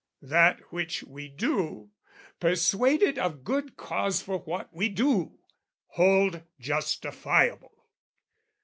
That 0.23 0.61
which 0.73 1.03
we 1.03 1.27
do, 1.27 1.91
persuaded 2.39 3.19
of 3.19 3.43
good 3.43 3.77
cause 3.77 4.19
For 4.19 4.39
what 4.39 4.73
we 4.73 4.89
do, 4.89 5.37
hold 5.89 6.41
justifiable! 6.59 7.85